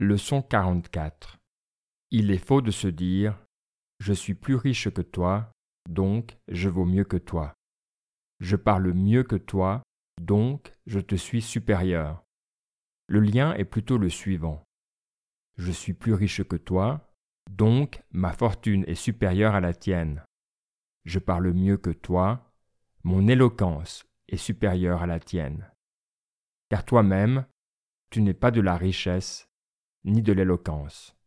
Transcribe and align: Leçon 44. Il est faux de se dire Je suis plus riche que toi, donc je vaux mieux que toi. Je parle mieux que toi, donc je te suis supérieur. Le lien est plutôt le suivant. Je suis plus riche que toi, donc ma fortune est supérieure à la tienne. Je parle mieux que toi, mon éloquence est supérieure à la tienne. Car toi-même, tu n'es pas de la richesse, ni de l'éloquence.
Leçon 0.00 0.42
44. 0.42 1.40
Il 2.12 2.30
est 2.30 2.38
faux 2.38 2.60
de 2.60 2.70
se 2.70 2.86
dire 2.86 3.36
Je 3.98 4.12
suis 4.12 4.34
plus 4.34 4.54
riche 4.54 4.88
que 4.90 5.02
toi, 5.02 5.50
donc 5.88 6.38
je 6.46 6.68
vaux 6.68 6.84
mieux 6.84 7.02
que 7.02 7.16
toi. 7.16 7.56
Je 8.38 8.54
parle 8.54 8.92
mieux 8.92 9.24
que 9.24 9.34
toi, 9.34 9.82
donc 10.22 10.72
je 10.86 11.00
te 11.00 11.16
suis 11.16 11.42
supérieur. 11.42 12.22
Le 13.08 13.18
lien 13.18 13.54
est 13.54 13.64
plutôt 13.64 13.98
le 13.98 14.08
suivant. 14.08 14.62
Je 15.56 15.72
suis 15.72 15.94
plus 15.94 16.14
riche 16.14 16.44
que 16.44 16.54
toi, 16.54 17.12
donc 17.50 18.00
ma 18.12 18.32
fortune 18.32 18.84
est 18.86 18.94
supérieure 18.94 19.56
à 19.56 19.60
la 19.60 19.74
tienne. 19.74 20.22
Je 21.06 21.18
parle 21.18 21.52
mieux 21.52 21.76
que 21.76 21.90
toi, 21.90 22.52
mon 23.02 23.26
éloquence 23.26 24.06
est 24.28 24.36
supérieure 24.36 25.02
à 25.02 25.08
la 25.08 25.18
tienne. 25.18 25.68
Car 26.68 26.84
toi-même, 26.84 27.46
tu 28.10 28.22
n'es 28.22 28.32
pas 28.32 28.52
de 28.52 28.60
la 28.60 28.76
richesse, 28.76 29.47
ni 30.04 30.22
de 30.22 30.32
l'éloquence. 30.32 31.17